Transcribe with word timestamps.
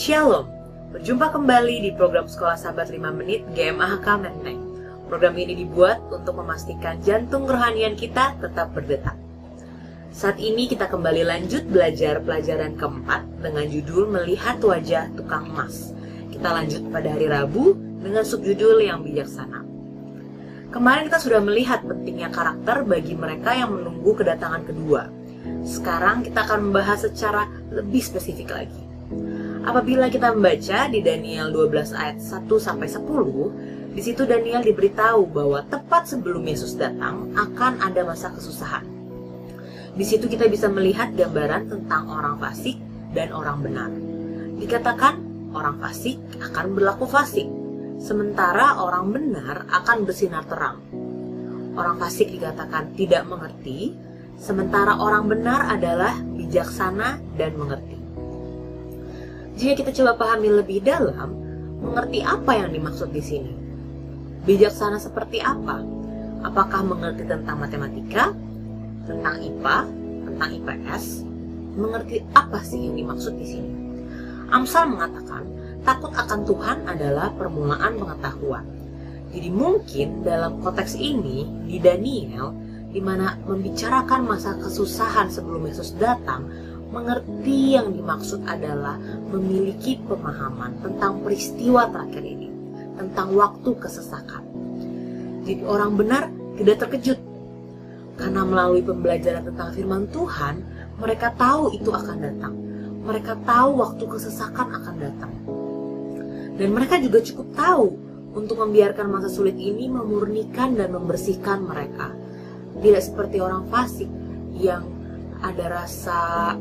Jumpa 0.00 1.28
kembali 1.28 1.84
di 1.84 1.92
program 1.92 2.24
Sekolah 2.24 2.56
Sahabat 2.56 2.88
5 2.88 3.20
Menit 3.20 3.44
GMAHK 3.52 4.06
Menteng. 4.16 4.56
Program 5.12 5.36
ini 5.36 5.52
dibuat 5.60 6.00
untuk 6.08 6.40
memastikan 6.40 6.96
jantung 7.04 7.44
kerohanian 7.44 8.00
kita 8.00 8.32
tetap 8.40 8.72
berdetak. 8.72 9.12
Saat 10.08 10.40
ini 10.40 10.72
kita 10.72 10.88
kembali 10.88 11.20
lanjut 11.28 11.68
belajar 11.68 12.16
pelajaran 12.24 12.80
keempat 12.80 13.28
dengan 13.44 13.68
judul 13.68 14.08
Melihat 14.08 14.56
Wajah 14.64 15.12
Tukang 15.20 15.52
Emas. 15.52 15.92
Kita 16.32 16.48
lanjut 16.48 16.80
pada 16.88 17.12
hari 17.12 17.28
Rabu 17.28 17.76
dengan 18.00 18.24
subjudul 18.24 18.80
yang 18.80 19.04
bijaksana. 19.04 19.68
Kemarin 20.72 21.12
kita 21.12 21.20
sudah 21.20 21.44
melihat 21.44 21.84
pentingnya 21.84 22.32
karakter 22.32 22.88
bagi 22.88 23.12
mereka 23.12 23.52
yang 23.52 23.76
menunggu 23.76 24.16
kedatangan 24.16 24.64
kedua. 24.64 25.12
Sekarang 25.60 26.24
kita 26.24 26.48
akan 26.48 26.72
membahas 26.72 27.04
secara 27.04 27.52
lebih 27.68 28.00
spesifik 28.00 28.64
lagi. 28.64 28.80
Apabila 29.60 30.08
kita 30.08 30.32
membaca 30.32 30.88
di 30.88 31.04
Daniel 31.04 31.52
12 31.52 31.92
ayat 31.92 32.16
1 32.16 32.48
sampai 32.56 32.88
10, 32.88 33.92
di 33.92 34.00
situ 34.00 34.24
Daniel 34.24 34.64
diberitahu 34.64 35.28
bahwa 35.28 35.60
tepat 35.68 36.08
sebelum 36.08 36.40
Yesus 36.48 36.80
datang 36.80 37.28
akan 37.36 37.84
ada 37.84 38.00
masa 38.08 38.32
kesusahan. 38.32 38.88
Di 39.92 40.04
situ 40.06 40.32
kita 40.32 40.48
bisa 40.48 40.72
melihat 40.72 41.12
gambaran 41.12 41.68
tentang 41.68 42.08
orang 42.08 42.40
fasik 42.40 42.80
dan 43.12 43.36
orang 43.36 43.60
benar. 43.60 43.90
Dikatakan 44.56 45.20
orang 45.52 45.76
fasik 45.76 46.16
akan 46.40 46.66
berlaku 46.72 47.04
fasik, 47.04 47.44
sementara 48.00 48.80
orang 48.80 49.12
benar 49.12 49.68
akan 49.68 50.08
bersinar 50.08 50.48
terang. 50.48 50.80
Orang 51.76 52.00
fasik 52.00 52.32
dikatakan 52.32 52.96
tidak 52.96 53.28
mengerti, 53.28 53.92
sementara 54.40 54.96
orang 54.96 55.28
benar 55.28 55.68
adalah 55.68 56.16
bijaksana 56.16 57.20
dan 57.36 57.52
mengerti. 57.60 57.99
Jika 59.60 59.76
kita 59.84 59.92
coba 59.92 60.16
pahami 60.16 60.48
lebih 60.56 60.80
dalam, 60.80 61.36
mengerti 61.84 62.24
apa 62.24 62.56
yang 62.56 62.72
dimaksud 62.72 63.12
di 63.12 63.20
sini. 63.20 63.52
Bijaksana 64.48 64.96
seperti 64.96 65.36
apa? 65.44 65.84
Apakah 66.40 66.80
mengerti 66.80 67.28
tentang 67.28 67.60
matematika, 67.60 68.32
tentang 69.04 69.36
IPA, 69.36 69.78
tentang 70.24 70.48
IPS? 70.56 71.04
Mengerti 71.76 72.24
apa 72.32 72.64
sih 72.64 72.88
yang 72.88 73.04
dimaksud 73.04 73.36
di 73.36 73.44
sini? 73.44 73.72
Amsal 74.48 74.96
mengatakan, 74.96 75.44
takut 75.84 76.16
akan 76.16 76.40
Tuhan 76.48 76.78
adalah 76.88 77.28
permulaan 77.36 78.00
pengetahuan. 78.00 78.64
Jadi 79.28 79.48
mungkin 79.52 80.24
dalam 80.24 80.64
konteks 80.64 80.96
ini 80.96 81.68
di 81.68 81.76
Daniel, 81.76 82.56
di 82.88 83.04
mana 83.04 83.36
membicarakan 83.44 84.24
masa 84.24 84.56
kesusahan 84.56 85.28
sebelum 85.28 85.68
Yesus 85.68 85.92
datang, 86.00 86.48
mengerti 86.90 87.78
yang 87.78 87.94
dimaksud 87.94 88.42
adalah 88.44 88.98
memiliki 89.30 89.98
pemahaman 90.04 90.82
tentang 90.82 91.22
peristiwa 91.22 91.86
terakhir 91.86 92.22
ini, 92.26 92.50
tentang 92.98 93.32
waktu 93.38 93.70
kesesakan. 93.78 94.42
Jadi 95.46 95.62
orang 95.64 95.94
benar 95.94 96.28
tidak 96.58 96.86
terkejut 96.86 97.18
karena 98.20 98.44
melalui 98.44 98.84
pembelajaran 98.84 99.48
tentang 99.48 99.72
firman 99.72 100.04
Tuhan, 100.12 100.60
mereka 101.00 101.32
tahu 101.32 101.72
itu 101.72 101.88
akan 101.88 102.16
datang. 102.20 102.54
Mereka 103.00 103.32
tahu 103.48 103.80
waktu 103.80 104.04
kesesakan 104.04 104.68
akan 104.76 104.94
datang. 105.00 105.32
Dan 106.60 106.76
mereka 106.76 107.00
juga 107.00 107.24
cukup 107.24 107.48
tahu 107.56 107.86
untuk 108.36 108.60
membiarkan 108.60 109.08
masa 109.08 109.32
sulit 109.32 109.56
ini 109.56 109.88
memurnikan 109.88 110.76
dan 110.76 110.92
membersihkan 110.92 111.64
mereka. 111.64 112.12
Tidak 112.76 113.00
seperti 113.00 113.40
orang 113.40 113.64
fasik 113.72 114.12
yang 114.52 114.84
ada 115.40 115.80
rasa 115.80 116.52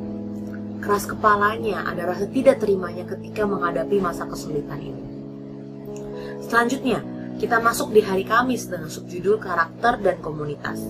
keras 0.80 1.06
kepalanya, 1.06 1.84
ada 1.86 2.10
rasa 2.10 2.26
tidak 2.32 2.64
terimanya 2.64 3.06
ketika 3.06 3.46
menghadapi 3.46 4.00
masa 4.00 4.26
kesulitan 4.26 4.80
ini. 4.80 5.04
Selanjutnya, 6.44 7.04
kita 7.40 7.62
masuk 7.64 7.96
di 7.96 8.04
hari 8.04 8.28
Kamis 8.28 8.68
dengan 8.68 8.92
subjudul 8.92 9.40
karakter 9.40 10.02
dan 10.04 10.20
komunitas. 10.20 10.84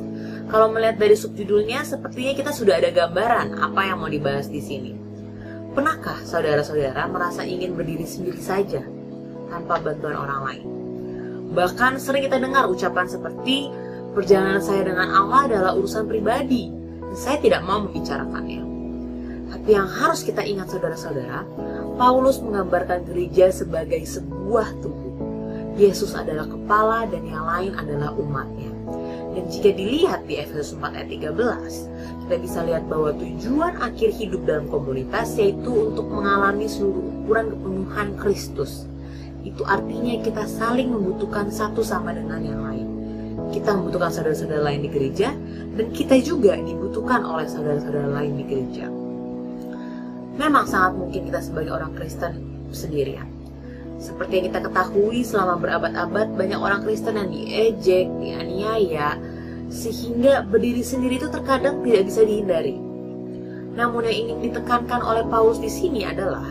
Kalau 0.49 0.73
melihat 0.73 0.97
dari 0.97 1.13
subjudulnya, 1.13 1.85
sepertinya 1.85 2.33
kita 2.33 2.49
sudah 2.49 2.81
ada 2.81 2.89
gambaran 2.89 3.61
apa 3.61 3.81
yang 3.85 4.01
mau 4.01 4.09
dibahas 4.09 4.49
di 4.49 4.57
sini. 4.57 4.97
Pernahkah 5.77 6.25
saudara-saudara 6.25 7.05
merasa 7.05 7.45
ingin 7.45 7.77
berdiri 7.77 8.01
sendiri 8.01 8.41
saja 8.41 8.81
tanpa 9.53 9.77
bantuan 9.77 10.17
orang 10.17 10.41
lain? 10.41 10.67
Bahkan 11.53 12.01
sering 12.01 12.25
kita 12.25 12.41
dengar 12.41 12.65
ucapan 12.65 13.05
seperti 13.05 13.69
perjalanan 14.17 14.61
saya 14.61 14.89
dengan 14.89 15.13
Allah 15.13 15.45
adalah 15.45 15.71
urusan 15.77 16.09
pribadi 16.09 16.73
dan 17.03 17.17
saya 17.17 17.37
tidak 17.41 17.61
mau 17.61 17.85
membicarakannya. 17.85 18.68
Tapi 19.49 19.69
yang 19.73 19.89
harus 19.89 20.21
kita 20.21 20.45
ingat 20.45 20.69
saudara-saudara, 20.69 21.41
Paulus 21.97 22.37
menggambarkan 22.39 23.09
gereja 23.09 23.49
sebagai 23.49 23.99
sebuah 24.05 24.77
tubuh. 24.79 25.09
Yesus 25.73 26.13
adalah 26.13 26.45
kepala 26.45 27.09
dan 27.09 27.25
yang 27.25 27.43
lain 27.47 27.73
adalah 27.73 28.13
umatnya. 28.13 28.69
Dan 29.33 29.47
jika 29.49 29.73
dilihat 29.73 30.27
di 30.29 30.37
Efesus 30.37 30.75
4 30.77 30.91
ayat 30.91 31.09
13, 31.09 32.27
kita 32.27 32.35
bisa 32.37 32.59
lihat 32.67 32.85
bahwa 32.91 33.15
tujuan 33.15 33.73
akhir 33.79 34.11
hidup 34.13 34.43
dalam 34.45 34.67
komunitas 34.67 35.33
yaitu 35.39 35.71
untuk 35.71 36.05
mengalami 36.11 36.67
seluruh 36.69 37.01
ukuran 37.23 37.55
kepenuhan 37.55 38.09
Kristus. 38.19 38.85
Itu 39.41 39.63
artinya 39.63 40.19
kita 40.19 40.45
saling 40.45 40.91
membutuhkan 40.91 41.47
satu 41.49 41.81
sama 41.81 42.11
dengan 42.11 42.43
yang 42.43 42.61
lain. 42.61 42.87
Kita 43.49 43.73
membutuhkan 43.73 44.11
saudara-saudara 44.13 44.61
lain 44.61 44.83
di 44.85 44.89
gereja, 44.91 45.31
dan 45.79 45.89
kita 45.95 46.19
juga 46.19 46.59
dibutuhkan 46.59 47.23
oleh 47.23 47.47
saudara-saudara 47.47 48.11
lain 48.11 48.35
di 48.35 48.45
gereja 48.45 48.98
memang 50.39 50.63
sangat 50.63 50.95
mungkin 50.95 51.27
kita 51.27 51.43
sebagai 51.43 51.75
orang 51.75 51.91
Kristen 51.99 52.39
sendirian. 52.71 53.27
Seperti 53.99 54.39
yang 54.39 54.45
kita 54.55 54.59
ketahui 54.63 55.19
selama 55.27 55.59
berabad-abad 55.59 56.31
banyak 56.39 56.55
orang 56.55 56.79
Kristen 56.87 57.19
yang 57.19 57.27
diejek, 57.27 58.07
dianiaya, 58.07 59.19
sehingga 59.67 60.47
berdiri 60.47 60.79
sendiri 60.79 61.19
itu 61.19 61.27
terkadang 61.27 61.83
tidak 61.83 62.07
bisa 62.07 62.23
dihindari. 62.23 62.79
Namun 63.75 64.07
yang 64.07 64.15
ingin 64.15 64.37
ditekankan 64.49 65.03
oleh 65.03 65.27
Paulus 65.27 65.59
di 65.59 65.67
sini 65.67 66.07
adalah 66.07 66.47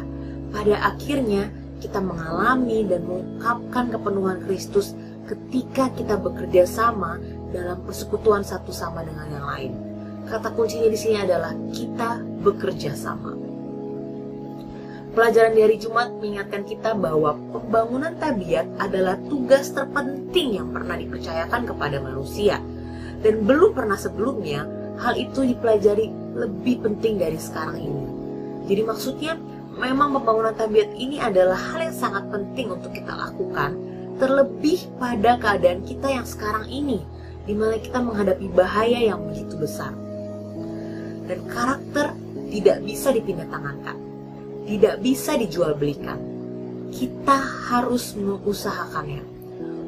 pada 0.52 0.76
akhirnya 0.92 1.48
kita 1.80 2.04
mengalami 2.04 2.84
dan 2.84 3.08
mengungkapkan 3.08 3.96
kepenuhan 3.96 4.44
Kristus 4.44 4.92
ketika 5.24 5.88
kita 5.96 6.20
bekerja 6.20 6.68
sama 6.68 7.16
dalam 7.48 7.80
persekutuan 7.88 8.44
satu 8.44 8.68
sama 8.68 9.04
dengan 9.08 9.28
yang 9.32 9.46
lain. 9.48 9.72
Kata 10.28 10.52
kuncinya 10.52 10.92
di 10.92 10.98
sini 11.00 11.16
adalah 11.24 11.56
kita 11.72 12.20
bekerja 12.44 12.92
sama. 12.92 13.47
Pelajaran 15.18 15.50
di 15.50 15.66
hari 15.66 15.82
Jumat 15.82 16.14
mengingatkan 16.22 16.62
kita 16.62 16.94
bahwa 16.94 17.34
pembangunan 17.50 18.14
tabiat 18.22 18.70
adalah 18.78 19.18
tugas 19.26 19.74
terpenting 19.74 20.62
yang 20.62 20.70
pernah 20.70 20.94
dipercayakan 20.94 21.66
kepada 21.66 21.98
manusia. 21.98 22.62
Dan 23.18 23.42
belum 23.42 23.74
pernah 23.74 23.98
sebelumnya 23.98 24.62
hal 25.02 25.18
itu 25.18 25.42
dipelajari 25.42 26.14
lebih 26.38 26.86
penting 26.86 27.18
dari 27.18 27.34
sekarang 27.34 27.82
ini. 27.82 28.04
Jadi 28.70 28.82
maksudnya 28.86 29.34
memang 29.74 30.14
pembangunan 30.14 30.54
tabiat 30.54 30.94
ini 30.94 31.18
adalah 31.18 31.58
hal 31.58 31.90
yang 31.90 31.98
sangat 31.98 32.22
penting 32.30 32.70
untuk 32.70 32.94
kita 32.94 33.10
lakukan 33.10 33.74
terlebih 34.22 34.86
pada 35.02 35.34
keadaan 35.34 35.82
kita 35.82 36.14
yang 36.14 36.26
sekarang 36.30 36.70
ini 36.70 37.02
di 37.42 37.58
mana 37.58 37.74
kita 37.82 37.98
menghadapi 37.98 38.54
bahaya 38.54 39.02
yang 39.02 39.26
begitu 39.26 39.58
besar. 39.58 39.90
Dan 41.26 41.42
karakter 41.50 42.14
tidak 42.54 42.86
bisa 42.86 43.10
dipindah 43.10 43.50
tangankan 43.50 44.07
tidak 44.68 45.00
bisa 45.00 45.40
dijual 45.40 45.72
belikan. 45.72 46.20
Kita 46.92 47.40
harus 47.72 48.12
mengusahakannya. 48.12 49.24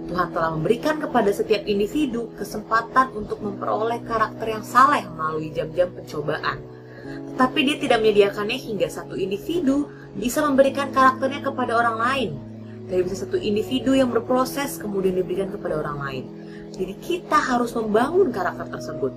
Tuhan 0.08 0.28
telah 0.34 0.50
memberikan 0.56 0.98
kepada 0.98 1.30
setiap 1.30 1.68
individu 1.68 2.32
kesempatan 2.34 3.14
untuk 3.14 3.38
memperoleh 3.44 4.02
karakter 4.08 4.56
yang 4.58 4.64
saleh 4.64 5.04
melalui 5.14 5.52
jam-jam 5.52 5.92
pencobaan. 5.92 6.58
Tetapi 7.30 7.58
dia 7.62 7.76
tidak 7.78 7.98
menyediakannya 8.02 8.58
hingga 8.58 8.88
satu 8.90 9.14
individu 9.14 9.86
bisa 10.16 10.42
memberikan 10.42 10.90
karakternya 10.90 11.44
kepada 11.44 11.72
orang 11.76 11.96
lain. 12.00 12.30
Dari 12.90 13.06
bisa 13.06 13.22
satu 13.22 13.38
individu 13.38 13.94
yang 13.94 14.10
berproses 14.10 14.80
kemudian 14.82 15.14
diberikan 15.14 15.52
kepada 15.52 15.78
orang 15.78 15.98
lain. 16.02 16.24
Jadi 16.74 16.96
kita 16.98 17.38
harus 17.38 17.70
membangun 17.76 18.34
karakter 18.34 18.66
tersebut 18.66 19.14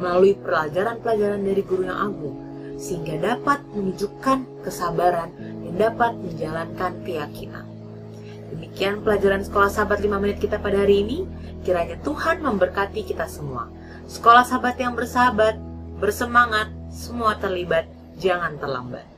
melalui 0.00 0.32
pelajaran-pelajaran 0.40 1.44
dari 1.44 1.60
guru 1.60 1.84
yang 1.84 1.98
agung 2.00 2.51
sehingga 2.76 3.18
dapat 3.20 3.62
menunjukkan 3.72 4.64
kesabaran 4.66 5.32
dan 5.38 5.74
dapat 5.76 6.12
menjalankan 6.18 6.92
keyakinan. 7.02 7.66
Demikian 8.52 9.00
pelajaran 9.00 9.40
sekolah 9.40 9.72
sahabat 9.72 10.04
5 10.04 10.20
menit 10.20 10.36
kita 10.36 10.60
pada 10.60 10.84
hari 10.84 11.00
ini. 11.00 11.18
Kiranya 11.64 11.96
Tuhan 12.04 12.44
memberkati 12.44 13.06
kita 13.06 13.24
semua. 13.24 13.72
Sekolah 14.04 14.44
sahabat 14.44 14.76
yang 14.76 14.92
bersahabat, 14.92 15.56
bersemangat, 15.96 16.68
semua 16.92 17.38
terlibat, 17.40 17.88
jangan 18.20 18.58
terlambat. 18.60 19.08